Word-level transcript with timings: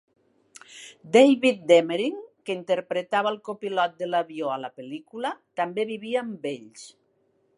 David 1.15 1.59
Demering, 1.71 2.15
que 2.47 2.55
interpretava 2.61 3.33
el 3.33 3.37
copilot 3.51 3.95
de 4.01 4.09
l'avió 4.13 4.49
a 4.55 4.59
la 4.65 4.73
pel·lícula, 4.81 5.35
també 5.61 5.89
vivia 5.95 6.25
amb 6.27 6.53
ells. 6.57 6.91